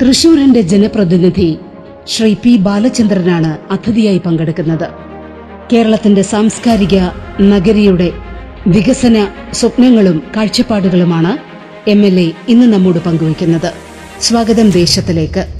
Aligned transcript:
തൃശൂരിന്റെ 0.00 0.60
ജനപ്രതിനിധി 0.60 1.58
ശ്രീ 2.06 2.34
പി 2.34 2.56
ബാലചന്ദ്രനാണ് 2.56 3.72
അതിഥിയായി 3.72 4.18
പങ്കെടുക്കുന്നത്. 4.18 4.88
കേരളത്തിന്റെ 5.72 6.22
സാംസ്കാരിക 6.22 6.98
നഗരിയുടെ 7.40 8.12
വികസന 8.66 9.28
സ്വപ്നങ്ങളും 9.52 10.22
കാഴ്ചപ്പാടുകളുമാണ് 10.36 11.38
എം 11.90 12.06
എൽ 12.06 12.20
എ 12.20 12.32
ഇന്ന് 12.48 12.66
നമ്മോട് 12.66 12.98
പങ്കുവയ്ക്കുന്നത്. 12.98 13.72
സ്വാഗതം 14.20 14.70
ദേശത്തിലേക്ക്. 14.70 15.57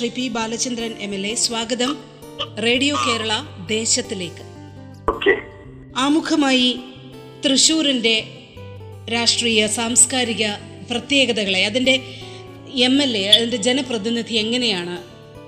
Shri 0.00 0.08
P 0.08 0.28
Balachandran 0.28 0.92
M 1.00 1.14
L 1.14 1.26
A 1.26 1.34
സ്വാഗതം 1.34 1.98
റേഡിയോ 2.58 2.96
കേരള 2.96 3.32
ദേശത്തിലേക്ക്. 3.66 4.44
ആമുഖമായി 5.96 6.78
തൃശൂരിന്റെ 7.44 8.24
രാഷ്ട്രീയ 9.12 9.66
സാംസ്കാരിക 9.66 10.44
പ്രത്യേകതകളെ 10.90 11.64
അതിന്റെ 11.64 11.94
എം 12.74 13.02
എൽ 13.02 13.16
എ 13.16 13.26
അതിന്റെ 13.26 13.56
ജനപ്രതിനിധി 13.56 14.34
എങ്ങനെയാണ് 14.34 14.96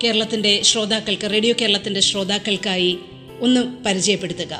കേരളത്തിന്റെ 0.05 0.63
ശ്രോതാക്കൾക്ക് 0.63 1.31
റേഡിയോ 1.31 1.55
കേരളത്തിന്റെ 1.61 2.01
ശ്രോതാക്കൾക്കായി 2.01 2.99
ഒന്ന് 3.41 3.85
പരിചയപ്പെടുത്തുക? 3.87 4.55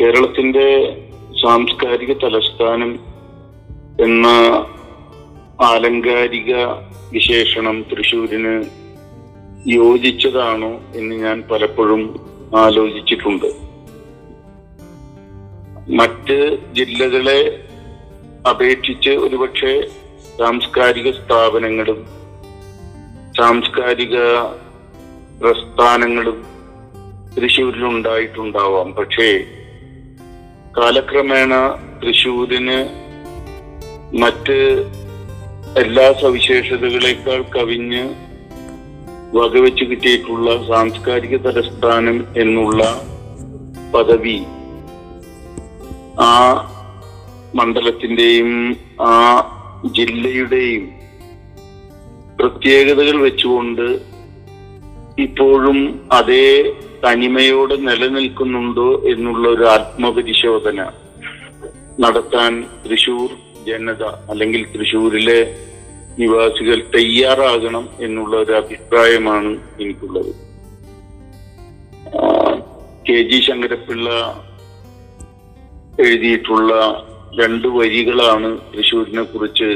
കേരളത്തിന്റെ 0.00 0.68
സാംസ്കാരിക 1.42 2.12
തലസ്ഥാനം 2.12 2.92
എന്ന 4.00 4.26
ആലങ്കാരിക 5.60 6.54
വിശേഷണം 7.12 7.82
തൃശൂരിന് 7.82 8.54
യോജിച്ചതാണോ 9.70 10.80
എന്ന് 10.94 11.14
ഞാൻ 11.14 11.44
പലപ്പോഴും 11.50 12.02
ആലോചിച്ചിട്ടുണ്ട്. 12.54 13.46
മറ്റ് 15.88 16.36
ജില്ലകളെ 16.72 17.40
അപേക്ഷിച്ച് 18.48 19.10
ഒരുപക്ഷെ 19.10 19.72
സാംസ്കാരിക 20.38 21.10
സ്ഥാപനങ്ങളും 21.10 22.06
സാംസ്കാരിക 23.36 24.16
പ്രസ്ഥാനങ്ങളും 25.40 26.38
തൃശ്ശൂരിലുണ്ടായിട്ടുണ്ടാവാം 27.36 28.94
പക്ഷേ 28.94 29.28
കാലക്രമേണ 30.78 31.54
തൃശ്ശൂരിന് 32.02 32.78
മറ്റ് 34.18 34.58
എല്ലാ 35.76 36.04
സവിശേഷതകളെക്കാൾ 36.20 37.40
കവിഞ്ഞ് 37.50 38.02
വകവെച്ച് 39.32 39.84
കിട്ടിയിട്ടുള്ള 39.84 40.50
സാംസ്കാരിക 40.66 41.36
തലസ്ഥാനം 41.36 42.18
എന്നുള്ള 42.36 42.82
പദവി 43.94 44.38
ആ 46.20 46.32
മണ്ഡലത്തിന്റെയും 47.54 48.50
ആ 49.02 49.12
ജില്ലയുടെയും 49.92 50.84
പ്രത്യേകതകൾ 52.38 53.16
വെച്ചുകൊണ്ട് 53.20 53.86
ഇപ്പോഴും 55.18 55.78
അതേ 56.12 56.46
തനിമയോടെ 57.04 57.76
നിലനിൽക്കുന്നുണ്ടോ 57.80 58.90
എന്നുള്ള 59.12 59.44
ഒരു 59.48 59.66
ആത്മപരിശോധന 59.68 60.80
നടത്താൻ 61.98 62.52
തൃശൂർ 62.82 63.30
ജനത 63.66 64.02
അല്ലെങ്കിൽ 64.30 64.62
തൃശൂരിലെ 64.72 65.40
നിവാസികൾ 66.18 66.78
തയ്യാറാകണം 66.94 67.88
എന്നുള്ള 68.00 68.36
ഒരു 68.36 68.52
അഭിപ്രായമാണ് 68.52 69.50
എനിക്കുള്ളത്. 69.80 70.32
കെ 73.08 73.18
ജി 73.30 73.38
ശങ്കരപ്പിള്ള 73.40 74.08
എഴുതിയിട്ടുള്ള 75.98 76.72
രണ്ട് 77.40 77.68
വരികളാണ് 77.68 78.48
തൃശൂരിനെ 78.72 79.22
കുറിച്ച് 79.22 79.68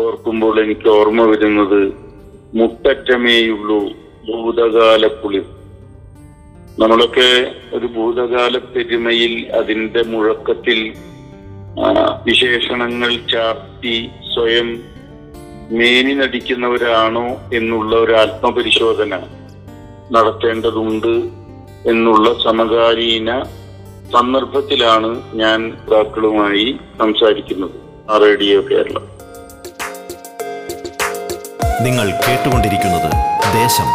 ഓർക്കുമ്പോൾ 0.00 0.54
എനിക്ക് 0.64 0.88
ഓർമ്മ 0.88 1.22
വരുന്നത്. 1.22 1.80
മുട്ടറ്റമേയുള്ളൂ 2.54 3.80
ഭൂതകാല 4.28 5.06
കുളിർ. 5.06 5.46
നമ്മളൊക്കെ 6.80 7.30
ഒരു 7.76 7.86
ഭൂതകാല 7.86 8.56
പെരുമയിൽ 8.72 9.32
അതിന്റെ 9.60 10.02
മുഴക്കത്തിൽ 10.02 10.78
വിശേഷണങ്ങൾ 12.24 13.16
ചാർത്തി 13.28 13.96
സ്വയം 14.34 14.68
മേനി 15.70 16.12
നടിക്കുന്നവരാണോ 16.12 17.26
എന്നുള്ള 17.52 17.96
ഒരു 17.96 18.12
ആത്മപരിശോധന 18.12 19.14
നടത്തേണ്ടതുണ്ട് 20.10 21.14
എന്നുള്ള 21.86 22.38
സമകാലീന 22.44 23.30
സന്ദർഭത്തിലാണ് 24.12 25.10
ഞാൻ 25.34 25.60
താക്കളുമായി 25.92 26.66
സംസാരിക്കുന്നത് 26.98 27.76
ആ 28.10 28.16
റേഡിയോ 28.18 28.60
കേരളം. 28.60 29.04
നിങ്ങൾ 31.82 32.06
കേട്ടുകൊണ്ടിരിക്കുന്നത് 32.24 33.10
ദേശം 33.54 33.88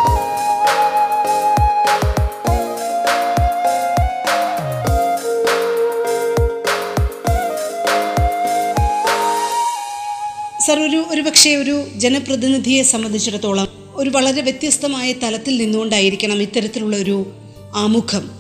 ഒരു 10.80 11.06
ഒരു 11.10 11.22
പക്ഷേ 11.22 11.56
ഒരു 11.56 11.86
ജനപ്രതിനിധിയെ 11.96 12.84
സംബന്ധിച്ചിടത്തോളം 12.84 13.68
ഒരു 13.96 14.10
വളരെ 14.10 14.42
വ്യത്യസ്തമായ 14.42 15.14
തലത്തിൽ 15.14 15.58
നിന്നുകൊണ്ടായിരിക്കണം 15.58 16.42
ഇത്തരത്തിലുള്ള 16.42 16.98
ഒരു 16.98 17.34
ആമുഖം 17.76 18.32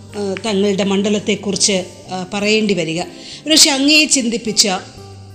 തങ്ങളുടെ 0.45 0.83
മണ്ഡലത്തെക്കുറിച്ച് 0.83 1.85
പറയേണ്ടി 2.33 2.73
വരിക. 2.73 3.01
പക്ഷെ 3.51 3.71
അങ്ങയെ 3.71 4.05
ചിന്തിപ്പിച്ച 4.05 4.67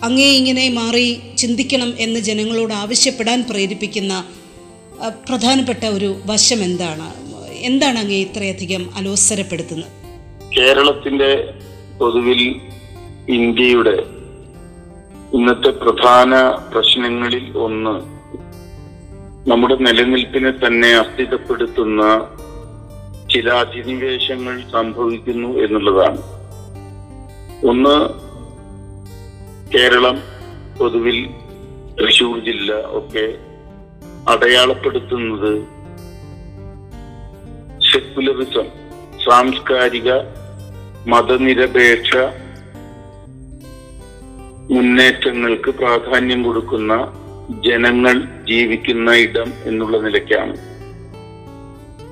അങ്ങേ 0.03 0.37
ഇങ്ങനെ 0.37 0.69
മാറി 0.69 1.21
ചിന്തിക്കണം 1.39 1.95
എന്ന് 1.99 2.21
ജനങ്ങളോട് 2.21 2.73
ആവശ്യപ്പെടാൻ 2.73 3.45
പ്രേരിപ്പിക്കുന്ന 3.51 4.25
പ്രധാനപ്പെട്ട 5.29 5.85
ഒരു 5.85 6.23
വശം 6.27 6.65
എന്താണ്? 6.65 7.15
എന്താണ് 7.51 7.99
അങ്ങേ 7.99 8.17
ഇത്രയധികം 8.17 8.97
അലോസരപ്പെടുത്തുന്നത്? 8.97 9.91
കേരളത്തിന്റെ 10.59 11.53
പൊതുവിൽ 11.99 12.61
ഇന്ത്യയുടെ 13.31 14.18
ഇന്നത്തെ 15.35 15.71
പ്രധാന 15.71 16.33
പ്രശ്നങ്ങളിൽ 16.73 17.59
ഒന്ന്. 17.59 17.95
നമ്മുടെ 19.51 19.75
നിലനിൽപ്പിനെ 19.75 20.51
തന്നെ 20.51 20.91
അസ്ഥിതപ്പെടുത്തുന്ന 20.99 22.03
ചില 23.35 23.51
അധിനിവേശങ്ങൾ 23.51 24.63
സംഭവിക്കുന്നു 24.73 25.49
എന്നുള്ളതാണ്. 25.49 26.23
ഒന്ന് 27.67 27.97
കേരളം 29.75 30.23
പൊതുവിൽ 30.79 31.19
തൃശൂർ 31.99 32.39
ജില്ല 32.45 32.73
ഒക്കെ 32.73 33.27
അടയാളപ്പെടുത്തുന്നത് 34.31 35.53
സെക്കുലറിസം 37.93 38.69
സാംസ്കാരിക 39.25 40.13
മതനിരപേക്ഷ 41.07 42.17
മുന്നേറ്റങ്ങൾക്ക് 44.71 45.71
പ്രാധാന്യം 45.71 46.43
കൊടുക്കുന്ന 46.43 47.13
ജനങ്ങൾ 47.67 48.17
ജീവിക്കുന്ന 48.49 49.11
ഇടം 49.11 49.53
എന്നുള്ള 49.65 49.99
നിലയ്ക്കാണ്. 49.99 50.57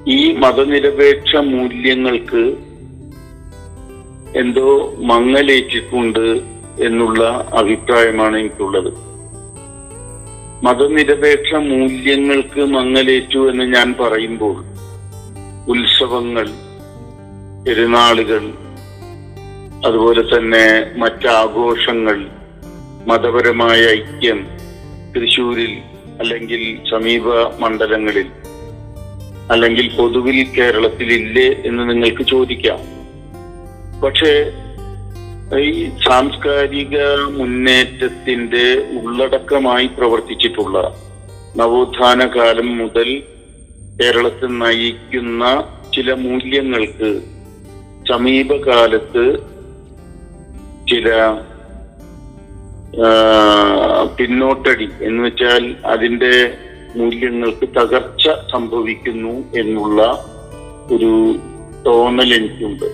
ഈ 0.09 0.33
മതനിരപേക്ഷ 0.33 1.37
മൂല്യങ്ങൾക്ക് 1.37 2.57
എന്തോ 4.39 4.95
മങ്ങലേറ്റിട്ടുണ്ട് 4.99 6.41
എന്നുള്ള 6.85 7.49
അഭിപ്രായമാണ് 7.55 8.37
എനിക്കുള്ളത്. 8.37 8.91
മതനിരപേക്ഷ 10.63 11.55
മൂല്യങ്ങൾക്ക് 11.55 12.61
മങ്ങലേറ്റു 12.61 13.51
എന്ന് 13.51 13.65
ഞാൻ 13.65 13.95
പറയുമ്പോൾ 14.01 14.57
ഉത്സവങ്ങൾ 15.69 16.49
പെരുന്നാളുകൾ 17.65 18.43
അതുപോലെ 19.87 20.23
തന്നെ 20.23 20.65
മറ്റാഘോഷങ്ങൾ 20.97 22.27
മതപരമായ 23.07 23.87
ഐക്യം 23.91 24.39
തൃശൂരിൽ 25.15 25.73
അല്ലെങ്കിൽ 26.21 26.89
സമീപ 26.91 27.27
മണ്ഡലങ്ങളിൽ 27.61 28.29
അല്ലെങ്കിൽ 29.51 29.97
പൊതുവിൽ 29.97 30.47
കേരളത്തിൽ 30.53 31.13
ഇല്ലേ 31.13 31.63
എന്ന് 31.65 31.91
നിങ്ങൾക്ക് 31.91 32.23
ചോദിക്കാം. 32.27 32.81
പക്ഷേ 34.03 34.33
ഈ 35.59 35.91
സാംസ്കാരിക 36.07 36.97
മുന്നേറ്റത്തിന്റെ 37.29 38.65
ഉള്ളടക്കമായി 39.03 39.87
പ്രവർത്തിച്ചിട്ടുള്ള 39.87 40.77
നവോത്ഥാന 41.57 42.27
കാലം 42.27 42.79
മുതൽ 42.79 43.23
കേരളത്തിൽ 44.01 44.59
നയിക്കുന്ന 44.59 45.45
ചില 45.95 46.13
മൂല്യങ്ങൾക്ക് 46.13 47.11
സമീപകാലത്ത് 48.09 49.25
ചില 50.89 51.09
പിന്നോട്ടടി 54.17 54.89
എന്ന് 55.01 55.25
വെച്ചാൽ 55.25 55.77
അതിന്റെ 55.85 56.55
മൂല്യങ്ങൾക്ക് 56.97 57.69
തകർച്ച 57.69 58.29
സംഭവിക്കുന്നു 58.53 59.59
എന്നുള്ള 59.59 60.29
ഒരു 60.91 61.39
തോന്നൽ 61.87 62.35
എനിക്കുണ്ട്. 62.35 62.85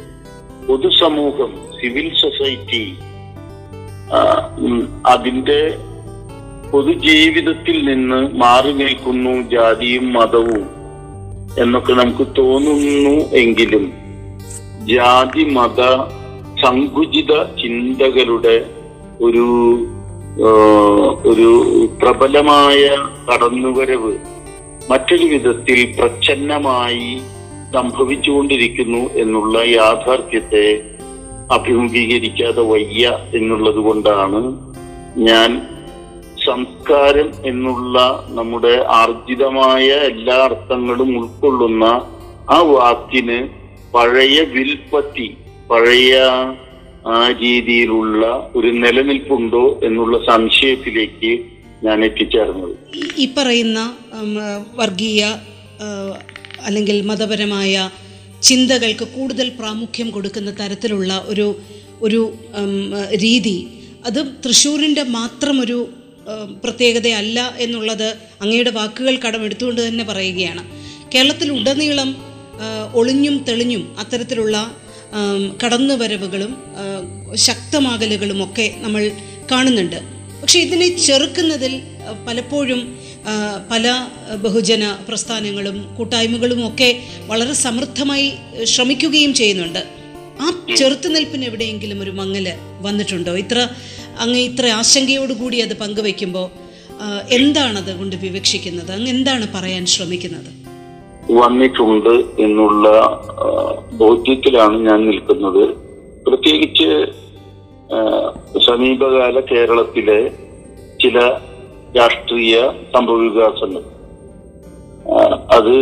പൊതുസമൂഹം 0.66 1.52
സിവിൽ 1.80 2.14
സൊസൈറ്റി 2.14 2.98
അതിന്റെ 5.06 5.78
പൊതുജീവിതത്തിൽ 6.70 7.84
നിന്ന് 7.84 8.36
മാറി 8.36 8.72
നിൽക്കുന്നു 8.72 9.42
ജാതിയും 9.50 10.12
മതവും 10.12 10.66
എന്നൊക്കെ 11.58 11.92
നമുക്ക് 11.92 12.26
തോന്നുന്നു 12.38 13.30
എങ്കിലും 13.32 13.92
ജാതി 14.84 15.44
മത 15.44 15.80
സങ്കുചിത 16.62 17.44
ചിന്തകളുടെ 17.44 18.81
ഒരു 19.20 19.46
ഒരു 21.24 21.48
പ്രബലമായ 22.02 22.80
കടന്നുവരവ് 23.26 24.12
മറ്റൊരു 24.90 25.24
വിധത്തിൽ 25.24 25.96
പ്രച്ഛന്നമായി 25.96 27.10
സംഭവിച്ചുകൊണ്ടിരിക്കുന്നു 27.74 29.02
എന്നുള്ള 29.14 29.58
യാഥാർത്ഥ്യത്തെ 29.64 30.66
അഭിമുഖീകരിക്കാതെ 31.50 32.62
വയ്യ 32.62 33.18
എന്നുള്ളത് 33.34 33.80
കൊണ്ടാണ് 33.80 34.40
ഞാൻ 35.18 35.50
സംസ്കാരം 36.44 37.28
എന്നുള്ള 37.44 37.98
നമ്മുടെ 38.28 38.74
ആർജിതമായ 38.90 39.88
എല്ലാ 39.88 40.36
അർത്ഥങ്ങളും 40.44 41.10
ഉൾക്കൊള്ളുന്ന 41.18 41.84
ആ 42.50 42.58
വാക്കിന് 42.62 43.38
പഴയ 43.94 44.40
വിൽപ്പത്തി 44.42 45.36
പഴയ 45.70 46.14
ആ 47.06 47.30
രീതിയിലുള്ള 47.30 48.50
ഒരു 48.54 48.68
നിലനിൽപ്പുണ്ടോ 48.68 49.80
എന്നുള്ള 49.84 50.26
സംശയത്തിലേക്ക് 50.26 51.44
ഞാൻ 51.84 52.04
എത്തിച്ചേർന്നത്. 52.04 52.76
ഈ- 53.18 53.28
പറയുന്ന 53.38 53.96
വർഗീയ 54.74 55.36
അല്ലെങ്കിൽ 56.62 57.02
മതപരമായ 57.02 57.90
ചിന്തകൾക്ക് 58.42 59.04
കൂടുതൽ 59.04 59.48
പ്രാമുഖ്യം 59.48 60.10
കൊടുക്കുന്ന 60.10 60.50
തരത്തിലുള്ള 60.50 61.24
ഒരു 61.26 61.56
ഒരു 62.02 62.34
രീതി 63.14 63.66
അത് 64.06 64.26
തൃശ്ശൂരിന്റെ 64.44 65.02
മാത്രം 65.02 65.60
ഒരു 65.60 65.88
പ്രത്യേകതയല്ല 66.64 67.54
എന്നുള്ളത് 67.58 68.14
അങ്ങയുടെ 68.42 68.70
വാക്കുകൾ 68.70 69.16
കടമെടുത്തുകൊണ്ട് 69.16 69.88
തന്നെ 69.88 70.04
പറയുകയാണ്. 70.04 70.64
കേരളത്തിൽ 71.14 71.52
ഉടനീളം 71.52 72.16
ഒളിഞ്ഞും 72.94 73.44
തെളിഞ്ഞും 73.48 73.96
അത്തരത്തിലുള്ള 73.98 74.76
കടന്നുവരവുകളും 75.62 76.52
ശക്തമാകലുകളും 77.34 78.44
ഒക്കെ 78.44 78.66
നമ്മൾ 78.78 79.02
കാണുന്നുണ്ട്. 79.52 79.98
പക്ഷെ 80.42 80.58
ഇതിനെ 80.58 80.88
ചെറുക്കുന്നതിൽ 81.06 81.74
പലപ്പോഴും 82.28 82.80
പല 83.70 83.84
ബഹുജന 84.44 84.84
പ്രസ്ഥാനങ്ങളും 85.08 85.76
കൂട്ടായ്മകളും 85.96 86.60
ഒക്കെ 86.68 86.88
വളരെ 87.26 87.54
സമൃദ്ധമായി 87.64 88.32
ശ്രമിക്കുകയും 88.64 89.34
ചെയ്യുന്നുണ്ട്. 89.34 89.82
ആ 90.40 90.46
ചെറുത്തുനിൽപ്പിന് 90.78 91.44
എവിടെയെങ്കിലും 91.44 91.98
ഒരു 92.02 92.10
മങ്ങൽ 92.10 92.46
വന്നിട്ടുണ്ടോ? 92.80 93.36
ഇത്ര 93.36 93.58
അങ്ങ് 94.18 94.38
ഇത്ര 94.38 94.66
ആശങ്കയോടുകൂടി 94.80 95.58
അത് 95.58 95.74
പങ്കുവെക്കുമ്പോൾ 95.76 96.48
എന്താണത് 97.30 97.92
കൊണ്ട് 97.98 98.16
വിവക്ഷിക്കുന്നത്? 98.16 98.90
അങ്ങ് 98.92 99.10
എന്താണ് 99.10 99.46
പറയാൻ 99.54 99.86
ശ്രമിക്കുന്നത്? 99.86 100.50
വന്നിട്ടുണ്ട് 101.30 102.14
എന്നുള്ള 102.38 102.86
ബോധ്യത്തിലാണ് 103.92 104.76
ഞാൻ 104.88 105.06
നിൽക്കുന്നത്. 105.06 105.64
പ്രത്യേകിച്ച് 106.26 106.90
സമീപകാല 108.58 109.40
കേരളത്തിലെ 109.40 110.30
ചില 111.00 111.18
രാഷ്ട്രീയ 111.96 112.70
സംഭവവികാസങ്ങൾ 112.94 113.82
അത് 115.50 115.74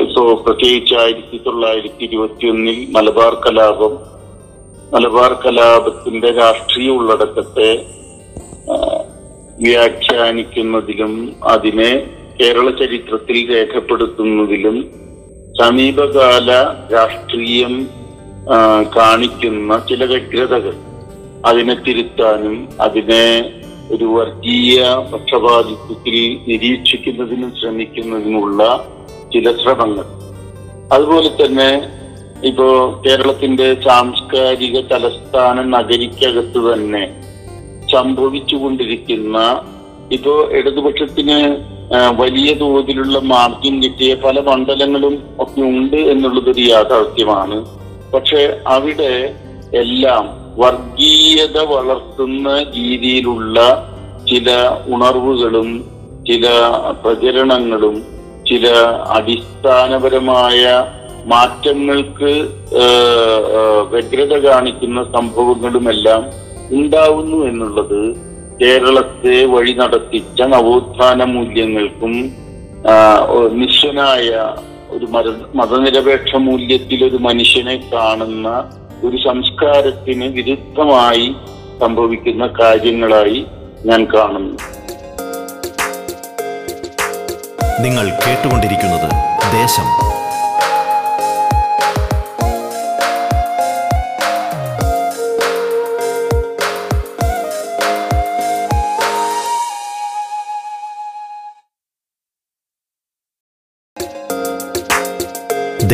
ഇപ്പോ 0.00 0.34
പ്രത്യേകിച്ച് 0.44 0.94
ആയിരത്തി 0.94 1.36
തൊള്ളായിരത്തി 1.36 2.04
ഇരുപത്തിയൊന്നിൽ 2.04 2.88
മലബാർ 2.90 3.34
കലാപം 3.34 3.94
മലബാർ 4.92 5.32
കലാപത്തിന്റെ 5.34 6.30
രാഷ്ട്രീയ 6.30 6.90
ഉള്ളടക്കത്തെ 6.90 7.70
വ്യാഖ്യാനിക്കുന്നതിലും 9.58 11.38
അതിനെ 11.42 12.15
കേരള 12.40 12.70
ചരിത്രത്തിൽ 12.70 13.36
രേഖപ്പെടുത്തുന്നതിലും 13.50 14.76
സമീപകാല 15.54 16.50
രാഷ്ട്രീയം 16.92 17.74
കാണിക്കുന്ന 18.96 19.78
ചില 19.88 20.04
വ്യഗ്രതകൾ 20.04 20.74
അതിനെ 21.44 21.74
തിരുത്താനും 21.74 22.68
അതിനെ 22.80 23.24
ഒരു 23.90 24.04
വർഗീയ 24.04 24.76
പക്ഷപാതിത്വത്തിൽ 25.12 26.16
നിരീക്ഷിക്കുന്നതിനും 26.48 27.50
ശ്രമിക്കുന്നതിനുള്ള 27.56 28.62
ചില 29.32 29.52
ശ്രമങ്ങൾ. 29.56 30.06
അതുപോലെ 30.90 31.30
തന്നെ 31.30 31.70
ഇപ്പോ 32.44 32.66
കേരളത്തിന്റെ 33.04 33.74
സാംസ്കാരിക 33.82 34.80
തലസ്ഥാന 34.90 35.62
നഗരിക്കകത്ത് 35.68 36.60
തന്നെ 36.72 37.04
സംഭവിച്ചുകൊണ്ടിരിക്കുന്ന 37.92 39.38
ഇപ്പോ 40.12 40.34
ഇടതുപക്ഷത്തിന് 40.50 41.38
വലിയ 41.92 42.54
തോതിലുള്ള 42.54 43.18
മാർജിൻ 43.18 43.82
കിട്ടിയ 43.82 44.14
പല 44.14 44.40
മണ്ഡലങ്ങളും 44.40 45.22
ഒക്കെ 45.38 45.60
ഉണ്ട് 45.60 45.96
എന്നുള്ളതൊരു 45.96 46.60
യാഥാർത്ഥ്യമാണ്. 46.60 47.66
പക്ഷെ 48.14 48.60
അവിടെ 48.66 49.34
എല്ലാം 49.72 50.24
വർഗീയത 50.56 51.58
വളർത്തുന്ന 51.58 52.48
രീതിയിലുള്ള 52.62 53.58
ചില 54.26 54.50
ഉണർവുകളും 54.88 55.84
ചില 56.26 56.46
പ്രചരണങ്ങളും 57.04 57.96
ചില 58.46 58.66
അടിസ്ഥാനപരമായ 59.08 60.84
മാറ്റങ്ങൾക്ക് 61.26 62.32
വ്യഗ്രത 63.90 64.34
കാണിക്കുന്ന 64.46 65.04
സംഭവങ്ങളുമെല്ലാം 65.04 66.24
ഉണ്ടാവുന്നു 66.70 67.36
എന്നുള്ളത് 67.36 68.25
കേരളത്തെ 68.60 69.44
വഴി 69.44 69.72
നടത്തിച്ച 69.72 70.42
നവോത്ഥാന 70.42 71.24
മൂല്യങ്ങൾക്കും 71.24 72.14
നിശ്വനായ 73.52 74.28
ഒരു 74.90 75.06
മത 75.06 75.28
മതനിരപേക്ഷ 75.54 76.36
മൂല്യത്തിൽ 76.36 77.04
ഒരു 77.04 77.16
മനുഷ്യനെ 77.16 77.76
കാണുന്ന 77.92 78.48
ഒരു 79.04 79.16
സംസ്കാരത്തിന് 79.16 80.24
വിരുദ്ധമായി 80.24 81.26
സംഭവിക്കുന്ന 81.80 82.46
കാര്യങ്ങളായി 82.60 83.46
ഞാൻ 83.86 84.02
കാണുന്നു. 84.14 84.56
നിങ്ങൾ 87.80 88.06
കേട്ടുകൊണ്ടിരിക്കുന്നത് 88.24 89.08
ദേശം. 89.60 90.05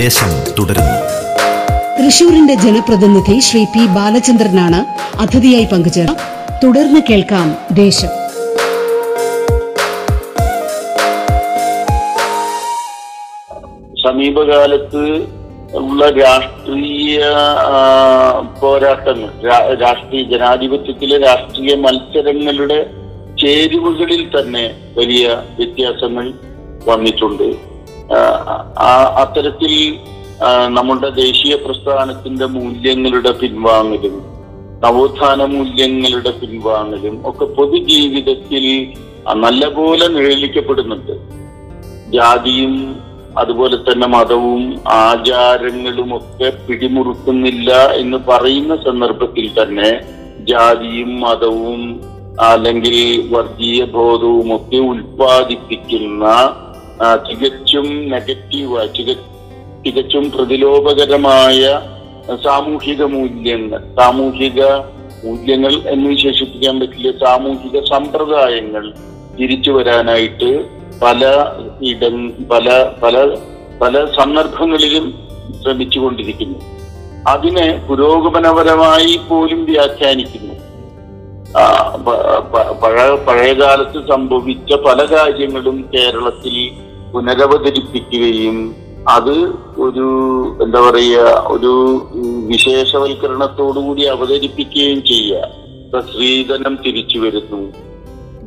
ദേശം 0.01 0.31
തുടരുന്നു. 0.59 0.99
തൃശൂരിന്റെ 1.97 2.55
ജനപ്രതിനിധി 2.55 3.39
ശ്രീ 3.47 3.65
പി 3.65 3.83
ബാലചന്ദ്രനാണ് 3.97 4.81
അതിഥിയായി 5.21 5.67
പങ്കുചേർന്നത്. 5.73 6.23
തുടർന്ന് 6.63 7.01
കേൾക്കാം 7.09 7.49
ദേശം. 7.81 8.13
സമീപകാലത്ത് 14.05 15.05
ഉള്ള 15.81 16.09
രാഷ്ട്രീയ 16.11 17.19
പോരാട്ടങ്ങൾ 18.61 19.31
രാഷ്ട്രീയ 19.83 20.23
ജനാധിപത്യത്തിലെ 20.23 21.19
രാഷ്ട്രീയ 21.19 21.75
മത്സരങ്ങളുടെ 21.75 22.81
ചേരുവകളിൽ 23.43 24.23
തന്നെ 24.35 24.65
വലിയ 24.99 25.27
വ്യത്യാസങ്ങൾ 25.59 26.27
വന്നിട്ടുണ്ട്. 26.89 27.72
അത്തരത്തിൽ 29.23 29.99
നമ്മുടെ 30.69 31.09
ദേശീയ 31.09 31.55
പ്രസ്ഥാനത്തിന്റെ 31.55 32.47
മൂല്യങ്ങളുടെ 32.47 33.31
പിൻവാങ്ങലും 33.31 34.33
നവോത്ഥാന 34.81 35.45
മൂല്യങ്ങളുടെ 35.45 36.31
പിൻവാങ്ങലും 36.31 37.29
ഒക്കെ 37.29 37.45
പൊതുജീവിതത്തിൽ 37.45 38.65
നല്ലപോലെ 39.35 40.09
നിഴലിക്കപ്പെടുന്നുണ്ട്. 40.09 41.13
ജാതിയും 42.11 43.03
അതുപോലെ 43.39 43.77
തന്നെ 43.77 44.07
മതവും 44.07 44.81
ആചാരങ്ങളും 44.89 46.17
ഒക്കെ 46.17 46.51
പിടിമുറുക്കുന്നില്ല 46.51 47.93
എന്ന് 47.93 48.17
പറയുന്ന 48.29 48.77
സന്ദർഭത്തിൽ 48.77 49.63
തന്നെ 49.63 50.01
ജാതിയും 50.41 51.21
മതവും 51.21 52.01
അല്ലെങ്കിൽ 52.41 53.29
വർഗീയ 53.31 53.85
ബോധവും 53.85 54.57
ഒക്കെ 54.57 54.77
ഉൽപ്പാദിപ്പിക്കുന്ന 54.77 56.25
തികച്ചും 57.29 58.09
നെഗറ്റീവ് 58.09 58.89
തിക- 58.99 59.17
തികച്ചും 59.87 60.31
പ്രതിലോഭകരമായ 60.31 61.81
സാമൂഹിക 62.45 63.03
മൂല്യങ്ങൾ 63.03 63.79
സാമൂഹിക 64.01 64.65
മൂല്യങ്ങൾ 65.25 65.73
എന്ന് 65.89 66.09
വിശേഷിപ്പിക്കാൻ 66.09 66.81
പറ്റില്ല 66.81 67.11
സാമൂഹിക 67.11 67.81
സമ്പ്രദായങ്ങൾ 67.85 68.93
തിരിച്ചു 69.41 69.71
വരാനായിട്ട് 69.71 70.65
പല 71.03 71.47
ഇട 71.83 72.09
പല 72.51 72.91
പല 73.03 73.37
പല 73.83 74.05
സന്ദർഭങ്ങളിലും 74.05 75.29
ശ്രമിച്ചുകൊണ്ടിരിക്കുന്നു. 75.63 76.59
അതിനെ 77.29 77.87
പുരോഗമനപരമായി 77.89 79.21
പോലും 79.29 79.65
വ്യാഖ്യാനിക്കുന്നു. 79.65 80.72
പഴയ 82.83 83.09
പഴയകാലത്ത് 83.27 84.09
സംഭവിച്ച 84.09 84.73
പല 84.75 85.05
കാര്യങ്ങളും 85.05 85.79
കേരളത്തിൽ 85.95 86.57
പുനരവതരിപ്പിക്കുകയും 87.13 88.59
അത് 89.09 89.35
ഒരു 89.79 90.07
എന്താ 90.63 90.81
പറയുക 90.81 91.45
ഒരു 91.47 91.73
വിശേഷവൽക്കരണത്തോടുകൂടി 92.47 94.03
അവതരിപ്പിക്കുകയും 94.03 95.05
ചെയ്യുക. 95.05 95.49
സ്ത്രീധനം 96.03 96.75
തിരിച്ചു 96.85 97.19
വരുന്നു 97.19 97.63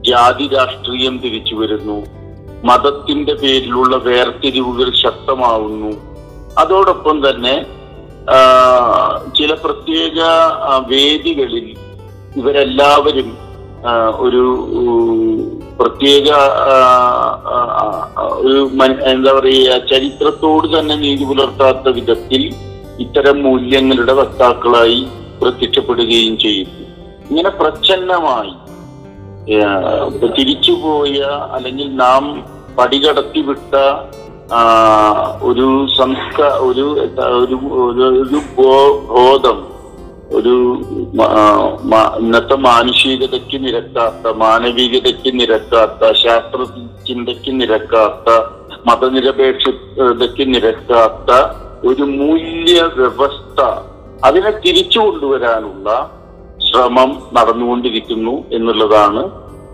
ജാതി 0.01 0.45
രാഷ്ട്രീയം 0.47 1.15
തിരിച്ചു 1.23 1.55
വരുന്നു 1.55 1.97
മതത്തിന്റെ 2.63 3.33
പേരിലുള്ള 3.33 3.95
വേർതിരിവുകൾ 3.97 4.87
ശക്തമാവുന്നു. 5.03 5.91
അതോടൊപ്പം 6.57 7.17
തന്നെ 7.29 7.55
ചില 9.37 9.53
പ്രത്യേക 9.53 10.19
വേദികളിൽ 10.87 11.67
ഇവരെല്ലാവരും 12.35 13.37
ഒരു 14.17 14.69
പ്രത്യേക 15.79 16.29
ഒരു 18.37 18.69
എന്താ 19.03 19.31
പറയുക 19.33 19.77
ചരിത്രത്തോട് 19.77 20.79
തന്നെ 20.79 20.95
നീതി 20.95 21.23
പുലർത്താത്ത 21.25 21.89
വിധത്തിൽ 21.89 22.53
ഇത്തരം 22.99 23.43
മൂല്യങ്ങളുടെ 23.43 24.13
വക്താക്കളായി 24.13 25.07
പ്രത്യക്ഷപ്പെടുകയും 25.41 26.37
ചെയ്യുന്നു. 26.37 26.85
ഇങ്ങനെ 27.29 27.49
പ്രച്ഛന്നമായി 27.49 28.53
തിരിച്ചുപോയ 30.37 31.19
അല്ലെങ്കിൽ 31.51 31.95
നാം 31.95 32.43
പടികടത്തി 32.77 33.39
വിട്ട 33.41 33.75
ഒരു 35.41 35.87
സംസ്ക 35.97 36.41
ഒരു 36.41 36.85
ഒരു 37.19 37.55
ഒരു- 37.73 38.21
ഒരു 38.23 38.41
ബോധം 38.57 39.74
ഒരു 40.37 40.53
ഇന്നത്തെ 42.21 42.55
മാനുഷികതയ്ക്ക് 42.67 43.57
നിരക്കാത്ത 43.65 44.33
മാനവികതയ്ക്ക് 44.43 45.31
നിരക്കാത്ത 45.39 46.11
ശാസ്ത്ര 46.23 46.59
ചിന്തയ്ക്ക് 47.07 47.51
നിരക്കാത്ത 47.59 48.29
മതനിരപേക്ഷതയ്ക്ക് 48.87 50.45
നിരക്കാത്ത 50.53 51.31
ഒരു 51.89 52.03
മൂല്യ 52.19 52.81
വ്യവസ്ഥ 52.97 53.61
അതിനെ 54.23 54.51
തിരിച്ചു 54.65 54.99
കൊണ്ടുവരാനുള്ള 54.99 55.89
ശ്രമം 56.67 57.11
നടന്നുകൊണ്ടിരിക്കുന്നു 57.37 58.35
എന്നുള്ളതാണ് 58.51 59.23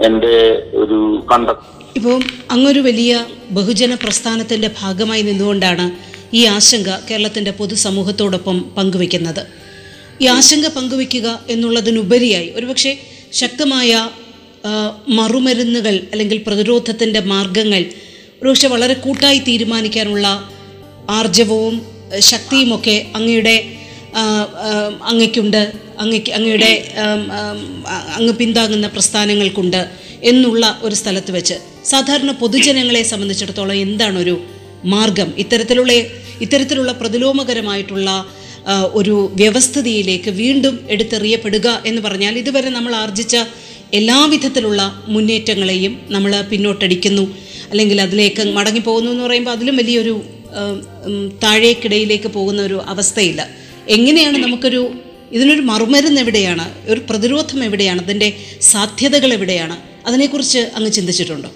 എന്റെ 0.08 0.36
ഒരു 0.74 1.00
കണ്ടെത്തൽ. 1.32 1.68
ഇപ്പോൾ 1.96 2.20
അങ്ങൊരു 2.54 2.80
വലിയ 2.80 3.26
ബഹുജന 3.58 3.96
പ്രസ്ഥാനത്തിന്റെ 4.04 4.70
ഭാഗമായി 4.82 5.22
നിന്നുകൊണ്ടാണ് 5.22 5.86
ഈ 6.34 6.46
ആശങ്ക 6.46 6.90
കേരളത്തിന്റെ 7.10 7.52
പൊതുസമൂഹത്തോടൊപ്പം 7.52 8.58
പങ്കുവെക്കുന്നത്. 8.78 9.44
ഈ 10.22 10.26
ആശങ്ക 10.38 10.68
പങ്കുവെക്കുക 10.68 11.28
എന്നുള്ളതിനുപരിയായി 11.50 12.50
ഒരുപക്ഷെ 12.58 12.92
ശക്തമായ 13.32 13.92
മറുമരുന്നുകൾ 15.18 15.96
അല്ലെങ്കിൽ 16.12 16.40
പ്രതിരോധത്തിന്റെ 16.48 17.22
മാർഗങ്ങൾ 17.32 17.84
ഒരുപക്ഷെ 18.42 18.68
വളരെ 18.68 18.94
കൂട്ടായി 18.94 19.40
തീരുമാനിക്കാനുള്ള 19.48 20.28
ആർജവവും 21.10 21.76
ശക്തിയുമൊക്കെ 22.20 22.96
അങ്ങയുടെ 23.16 23.56
അങ്ങയ്ക്കുണ്ട്. 25.12 25.62
അങ്ങയ്ക്ക് 26.00 26.32
അങ്ങയുടെ 26.32 26.72
അങ്ങ് 28.18 28.34
പിന്താങ്ങുന്ന 28.34 28.88
പ്രസ്ഥാനങ്ങൾക്കുണ്ട് 28.88 29.82
എന്നുള്ള 30.24 30.64
ഒരു 30.82 30.96
സ്ഥലത്ത് 30.96 31.32
വെച്ച് 31.32 31.56
സാധാരണ 31.86 32.32
പൊതുജനങ്ങളെ 32.32 33.04
സംബന്ധിച്ചിടത്തോളം 33.04 33.78
എന്താണ് 33.86 34.18
ഒരു 34.20 34.36
മാർഗം? 34.86 35.30
ഇത്തരത്തിലുള്ള 35.38 35.92
ഇത്തരത്തിലുള്ള 36.46 36.92
പ്രതിലോമകരമായിട്ടുള്ള 36.92 38.10
ഒരു 38.68 39.32
വ്യവസ്ഥിതിയിലേക്ക് 39.34 40.30
വീണ്ടും 40.30 40.88
എടുത്തെറിയപ്പെടുക 40.90 41.84
എന്ന് 41.86 42.02
പറഞ്ഞാൽ 42.02 42.38
ഇതുവരെ 42.38 42.70
നമ്മൾ 42.70 42.96
ആർജിച്ച 42.96 43.38
എല്ലാവിധത്തിലുള്ള 43.94 45.04
മുന്നേറ്റങ്ങളെയും 45.08 46.02
നമ്മൾ 46.10 46.42
പിന്നോട്ടടിക്കുന്നു. 46.42 47.38
അല്ലെങ്കിൽ 47.70 48.02
അതിലേക്ക് 48.02 48.44
മടങ്ങിപ്പോകുന്നു 48.52 49.12
എന്ന് 49.12 49.24
പറയുമ്പോൾ 49.24 49.52
അതിലും 49.52 49.78
വലിയൊരു 49.78 50.24
താഴേക്കിടയിലേക്ക് 51.44 52.28
പോകുന്ന 52.28 52.62
ഒരു 52.62 52.82
അവസ്ഥയില്ല. 52.86 53.50
എങ്ങനെയാണ് 53.88 54.38
നമുക്കൊരു 54.38 54.92
ഇതിനൊരു 55.32 55.62
മറുമരുന്ന് 55.62 56.22
എവിടെയാണ്? 56.22 56.74
ഒരു 56.86 57.02
പ്രതിരോധം 57.10 57.64
എവിടെയാണ്? 57.64 58.04
അതിന്റെ 58.04 58.34
സാധ്യതകൾ 58.62 59.34
എവിടെയാണ്? 59.34 59.78
അതിനെക്കുറിച്ച് 60.08 60.60
അങ്ങ് 60.60 60.92
ചിന്തിച്ചിട്ടുണ്ടോ? 60.92 61.52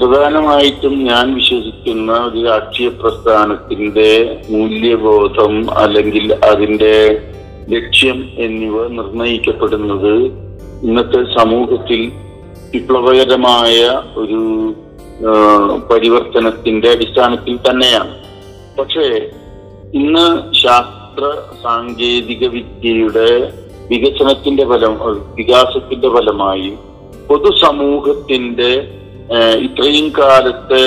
പ്രധാനമായിട്ടും 0.00 1.04
ഞാൻ 1.04 1.34
വിശ്വസിക്കുന്ന 1.34 2.12
ഒരു 2.18 2.44
രാഷ്ട്രീയ 2.44 2.88
പ്രസ്ഥാനത്തിന്റെ 3.00 4.10
മൂല്യബോധം 4.50 5.70
അല്ലെങ്കിൽ 5.76 6.34
അതിന്റെ 6.42 6.94
ലക്ഷ്യം 7.68 8.28
എന്നിവ 8.38 8.88
നിർണയിക്കപ്പെടുന്നത് 8.88 10.14
ഇന്നത്തെ 10.82 11.24
സമൂഹത്തിൽ 11.38 12.00
വിപ്ലവകരമായ 12.72 13.76
ഒരു 14.16 14.40
പരിവർത്തനത്തിന്റെ 15.90 16.88
അടിസ്ഥാനത്തിൽ 16.90 17.58
തന്നെയാണ്. 17.58 18.14
പക്ഷേ 18.78 19.06
ഇന്ന് 19.92 20.26
ശാസ്ത്ര 20.54 21.24
സാങ്കേതിക 21.62 22.46
വിദ്യയുടെ 22.48 23.28
വികസനത്തിന്റെ 23.90 24.64
ഫലം 24.64 24.94
വികാസത്തിന്റെ 25.36 26.08
ഫലമായി 26.08 26.70
പൊതുസമൂഹത്തിന്റെ 27.28 28.70
ഇത്രയും 29.34 30.12
കാലത്തെ 30.18 30.84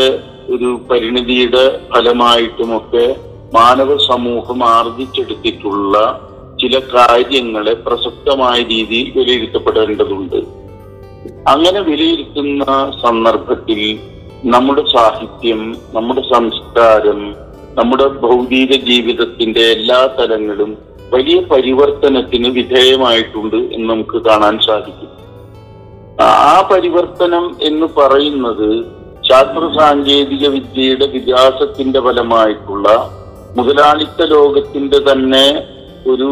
ഒരു 0.53 0.69
പരിണിതിയുടെ 0.89 1.79
ഫലമായിട്ടുമൊക്കെ 1.93 3.15
മാനവ 3.53 3.97
സമൂഹം 3.97 4.63
ആർജിച്ചെടുത്തിട്ടുള്ള 4.63 5.97
ചില 6.61 6.79
കാര്യങ്ങളെ 6.79 7.73
പ്രസക്തമായ 7.73 8.57
രീതിയിൽ 8.63 9.07
വിലയിരുത്തപ്പെടേണ്ടതുണ്ട്. 9.17 10.39
അങ്ങനെ 11.47 11.81
വിലയിരുത്തുന്ന 11.81 12.65
സന്ദർഭത്തിൽ 13.03 13.99
നമ്മുടെ 14.43 14.83
സാഹിത്യം 14.95 15.75
നമ്മുടെ 15.93 16.21
സംസ്കാരം 16.21 17.35
നമ്മുടെ 17.79 18.07
ഭൗതിക 18.07 18.75
ജീവിതത്തിന്റെ 18.75 19.61
എല്ലാ 19.61 20.09
തലങ്ങളും 20.19 20.77
വലിയ 21.13 21.39
പരിവർത്തനത്തിന് 21.39 22.49
വിധേയമായിട്ടുണ്ട് 22.49 23.55
എന്ന് 23.55 23.89
നമുക്ക് 23.89 24.17
കാണാൻ 24.25 24.59
സാധിക്കും. 24.67 25.09
ആ 26.23 26.55
പരിവർത്തനം 26.71 27.45
എന്ന് 27.61 27.87
പറയുന്നത് 27.97 28.69
ശാസ്ത്ര 29.29 29.63
സാങ്കേതിക 29.77 30.47
വിദ്യയുടെ 30.47 31.05
വികാസത്തിന്റെ 31.07 31.99
ഫലമായിട്ടുള്ള 31.99 32.87
മുതലാളിത്ത 33.55 34.21
ലോകത്തിന്റെ 34.29 34.99
തന്നെ 35.07 35.45
ഒരു 36.05 36.29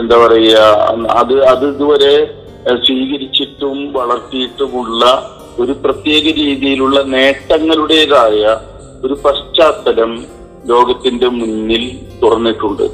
എന്താ 0.00 0.16
പറയുക 0.16 0.58
അത് 1.14 1.34
അത് 1.44 1.64
ഇതുവരെ 1.66 2.14
സ്വീകരിച്ചിട്ടും 2.80 3.92
വളർത്തിയിട്ടുമുള്ള 3.92 5.02
ഒരു 5.58 5.72
പ്രത്യേക 5.84 6.24
രീതിയിലുള്ള 6.36 6.98
നേട്ടങ്ങളുടേതായ 7.12 8.42
ഒരു 9.02 9.14
പശ്ചാത്തലം 9.24 10.12
ലോകത്തിന്റെ 10.66 11.28
മുന്നിൽ 11.30 11.84
തുറന്നിട്ടുണ്ട്. 12.22 12.86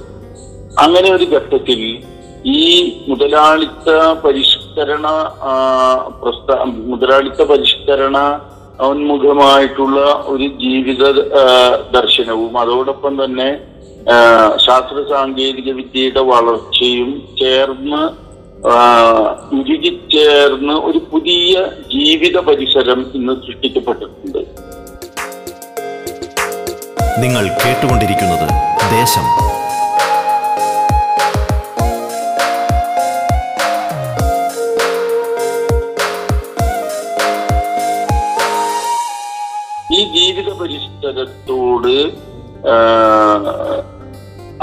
അങ്ങനെ 0.79 1.09
ഒരു 1.13 1.27
ഘട്ടത്തിൽ 1.33 1.81
ഈ 2.47 2.65
മുതലാളിത്ത 3.09 3.91
പരിഷ്കരണ 4.25 5.07
പ്രസ്താ 6.21 6.57
മുതലാളിത്ത 6.65 7.43
പരിഷ്കരണ 7.43 8.19
ഉന്മുഖമായിട്ടുള്ള 8.89 10.01
ഒരു 10.33 10.47
ജീവിത 10.63 11.05
ദർശനവും 11.97 12.59
അതോടൊപ്പം 12.63 13.25
തന്നെ 13.25 13.49
ശാസ്ത്ര 14.67 14.97
സാങ്കേതിക 15.13 15.73
വിദ്യയുടെ 15.73 16.21
വളർച്ചയും 16.21 17.11
ചേർന്ന് 17.41 18.03
ഉരുകിച്ചേർന്ന് 19.59 20.75
ഒരു 20.89 20.99
പുതിയ 21.11 21.55
ജീവിത 21.89 22.39
പരിസരം 22.39 23.01
ഇന്ന് 23.15 23.35
സൃഷ്ടിക്കപ്പെട്ടിട്ടുണ്ട്. 23.47 24.41
നിങ്ങൾ 27.25 27.45
കേട്ടുകൊണ്ടിരിക്കുന്നത് 27.63 28.49
ദേശം. 28.99 29.27
ഈ 39.97 40.03
ജീവിത 40.15 40.49
പരിഷ്കരത്തോട് 40.61 41.95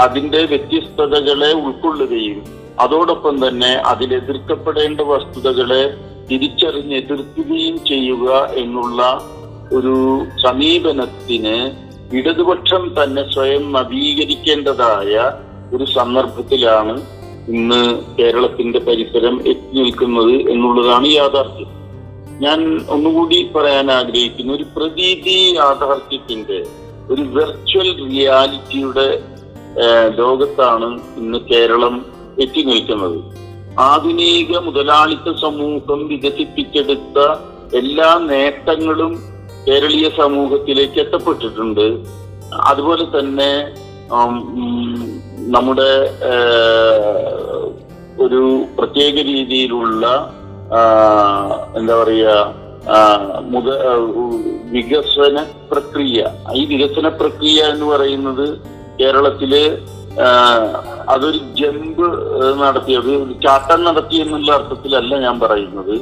അതിന്റെ 0.02 0.40
വ്യത്യസ്തതകളെ 0.50 1.52
ഉൾക്കൊള്ളുകയും 1.52 2.38
അതോടൊപ്പം 2.82 3.46
തന്നെ 3.46 3.72
അതിലെതിർക്കപ്പെടേണ്ട 3.90 5.00
വസ്തുതകളെ 5.00 5.82
തിരിച്ചറിഞ്ഞ് 6.28 6.96
എതിർക്കുകയും 6.96 7.84
ചെയ്യുക 7.84 8.28
എന്നുള്ള 8.54 9.00
ഒരു 9.72 9.94
സമീപനത്തിന് 10.44 11.56
ഇടതുപക്ഷം 12.18 12.82
തന്നെ 12.98 13.22
സ്വയം 13.32 13.72
നവീകരിക്കേണ്ടതായ 13.72 15.14
ഒരു 15.74 15.84
സന്ദർഭത്തിലാണ് 15.84 16.94
ഇന്ന് 17.48 17.80
കേരളത്തിന്റെ 18.18 18.78
പരിസരം 18.78 19.34
എത്തി 19.52 19.72
നിൽക്കുന്നത് 19.78 20.34
എന്നുള്ളതാണ് 20.52 21.08
യാഥാർത്ഥ്യം. 21.12 21.70
ഞാൻ 22.42 22.60
ഒന്നുകൂടി 22.88 23.38
പറയാൻ 23.54 23.86
ആഗ്രഹിക്കുന്നു. 23.92 24.52
ഒരു 24.54 24.66
പ്രതീതി 24.76 25.36
യാഥാർത്ഥ്യത്തിന്റെ 25.56 26.58
ഒരു 27.10 27.22
വെർച്വൽ 27.36 27.88
റിയാലിറ്റിയുടെ 28.04 29.08
ലോകത്താണ് 30.18 30.88
ഇന്ന് 31.16 31.38
കേരളം 31.50 31.94
എത്തി 32.42 32.62
നിൽക്കുന്നത്. 32.62 33.18
ആധുനിക 33.78 34.58
മുതലാളിത്ത 34.66 35.28
സമൂഹം 35.40 36.00
വികസിപ്പിച്ചെടുത്ത 36.08 37.18
എല്ലാ 37.76 38.10
നേട്ടങ്ങളും 38.30 39.12
കേരളീയ 39.68 40.06
സമൂഹത്തിലേക്ക് 40.20 40.98
എത്തപ്പെട്ടിട്ടുണ്ട്. 41.00 41.86
അതുപോലെ 42.70 43.04
തന്നെ 43.16 43.52
നമ്മുടെ 45.54 45.90
ഒരു 48.24 48.42
പ്രത്യേക 48.78 49.14
രീതിയിലുള്ള 49.32 50.06
എന്താ 51.78 51.94
പറയുക 52.02 52.30
മുത 53.52 53.68
വികസന 54.74 55.36
പ്രക്രിയ. 55.70 56.20
ഈ 56.58 56.62
വികസന 56.72 57.08
പ്രക്രിയ 57.20 57.58
എന്ന് 57.72 57.86
പറയുന്നത് 57.92 58.46
കേരളത്തിൽ 59.00 59.52
അതൊരു 61.12 61.38
ജമ്പ് 61.60 62.04
നടത്തിയത് 62.62 63.12
ചാട്ടം 63.44 63.80
നടത്തി 63.86 64.16
എന്നുള്ള 64.24 64.50
അർത്ഥത്തിലല്ല 64.58 65.14
ഞാൻ 65.26 65.36
പറയുന്നത്. 65.44 65.94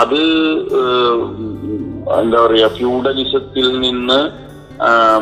അത് 0.00 0.22
എന്താ 2.22 2.38
പറയാ 2.46 2.68
ഫ്യൂഡലിസത്തിൽ 2.78 3.66
നിന്ന് 3.84 4.20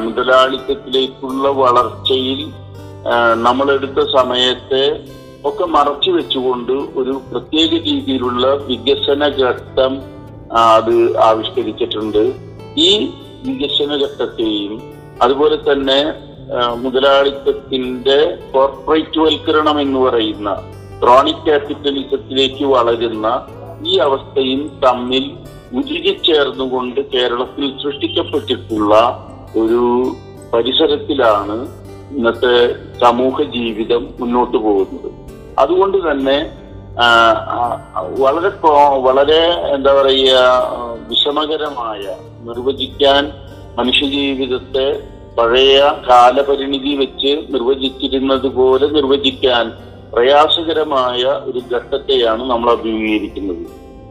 മുതലാളിത്തത്തിലേക്കുള്ള 0.04 1.48
വളർച്ചയിൽ 1.62 2.40
നമ്മളെടുത്ത 3.46 4.00
സമയത്തെ 4.18 4.84
ഒക്കെ 5.48 5.64
മറച്ചു 5.76 6.10
വെച്ചുകൊണ്ട് 6.16 6.72
ഒരു 7.00 7.14
പ്രത്യേക 7.30 7.70
രീതിയിലുള്ള 7.86 8.44
വികസന 8.68 9.22
ഘട്ടം 9.48 9.92
അത് 10.66 10.96
ആവിഷ്കരിച്ചിട്ടുണ്ട്. 11.28 12.22
ഈ 12.86 12.90
വികസന 13.46 13.90
ഘട്ടത്തെയും 14.04 14.74
അതുപോലെ 15.24 15.56
തന്നെ 15.68 16.00
മുതലാളിത്തത്തിന്റെ 16.82 18.16
കോർപ്പറേറ്റ് 18.54 19.20
വൽക്കരണം 19.24 19.76
എന്ന് 19.84 20.00
പറയുന്ന 20.06 20.48
ക്രോണിക് 21.02 21.44
ക്യാപിറ്റലിസത്തിലേക്ക് 21.46 22.64
വളരുന്ന 22.74 23.26
ഈ 23.90 23.94
അവസ്ഥയും 24.06 24.62
തമ്മിൽ 24.84 25.24
ഉരുകിച്ചേർന്നുകൊണ്ട് 25.78 27.00
കേരളത്തിൽ 27.14 27.64
സൃഷ്ടിക്കപ്പെട്ടിട്ടുള്ള 27.82 28.94
ഒരു 29.62 29.82
പരിസരത്തിലാണ് 30.52 31.56
ഇന്നത്തെ 32.16 32.54
സമൂഹ 33.02 33.36
ജീവിതം 33.56 34.02
മുന്നോട്ട് 34.20 34.56
പോകുന്നത്. 34.66 35.10
അതുകൊണ്ട് 35.58 35.98
തന്നെ 36.10 36.38
വളരെ 38.18 38.50
വളരെ 38.98 39.42
എന്താ 39.74 39.92
പറയുക 39.94 40.40
വിഷമകരമായ 41.08 42.02
നിർവചിക്കാൻ 42.42 43.22
മനുഷ്യജീവിതത്തെ 43.76 44.86
പഴയ 45.38 45.78
കാലപരിണിതി 46.08 46.92
വെച്ച് 46.94 47.32
നിർവചിച്ചിരുന്നത് 47.50 48.48
പോലെ 48.48 48.86
നിർവചിക്കാൻ 48.86 49.64
പ്രയാസകരമായ 50.12 51.22
ഒരു 51.44 51.60
ഘട്ടത്തെയാണ് 51.70 52.42
നമ്മൾ 52.50 52.68
അഭിമുഖീകരിക്കുന്നത്. 52.70 53.64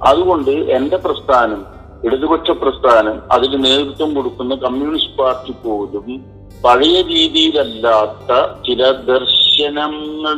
അതുകൊണ്ട് 0.04 0.52
എന്റെ 0.52 0.98
പ്രസ്ഥാനം 0.98 1.62
ഇടതുപക്ഷ 2.04 2.52
പ്രസ്ഥാനം 2.52 3.18
അതിന് 3.32 3.58
നേതൃത്വം 3.66 4.10
കൊടുക്കുന്ന 4.16 4.56
കമ്മ്യൂണിസ്റ്റ് 4.56 5.18
പാർട്ടി 5.18 5.54
പോലും 5.64 6.08
പഴയ 6.64 6.98
രീതിയിലല്ലാത്ത 7.02 8.32
ചില 8.68 8.92
ദർശനങ്ങൾ 8.92 10.38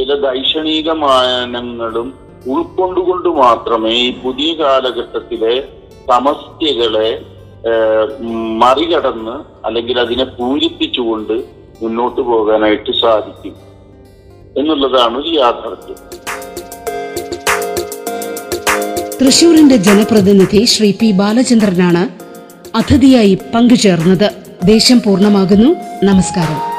ചില 0.00 0.14
ദൈക്ഷണിക 0.14 0.90
മാനങ്ങളും 0.90 2.14
ഉൾക്കൊണ്ടുകൊണ്ട് 2.48 3.28
മാത്രമേ 3.28 3.90
ഈ 3.90 4.12
പുതിയ 4.12 4.54
കാലഘട്ടത്തിലെ 4.54 5.64
സമസ്യകളെ 6.08 7.22
മറികടന്ന് 8.58 9.66
അല്ലെങ്കിൽ 9.66 10.00
അതിനെ 10.00 10.24
പൂരിപ്പിച്ചുകൊണ്ട് 10.24 11.32
മുന്നോട്ട് 11.82 12.20
പോകാനായിട്ട് 12.20 12.92
സാധിക്കും 13.00 13.54
എന്നുള്ളതാണ് 14.58 15.18
ഒരു 15.18 15.28
യാഥാർത്ഥ്യം. 15.28 15.96
തൃശൂരിന്റെ 19.24 19.76
ജനപ്രതിനിധി 19.76 20.64
ശ്രീ 20.64 20.92
പി 21.00 21.10
ബാലചന്ദ്രനാണ് 21.10 22.08
അതിഥിയായി 22.76 23.38
പങ്കുചേർന്നത്. 23.54 24.30
ദേശം 24.64 24.98
പൂർണമാകുന്നു. 25.06 25.70
നമസ്കാരം. 26.04 26.71